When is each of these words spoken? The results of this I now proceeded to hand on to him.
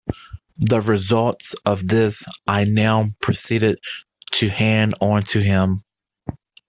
The 0.57 0.81
results 0.81 1.53
of 1.63 1.87
this 1.87 2.25
I 2.47 2.63
now 2.63 3.11
proceeded 3.21 3.77
to 4.31 4.49
hand 4.49 4.95
on 4.99 5.21
to 5.25 5.43
him. 5.43 5.83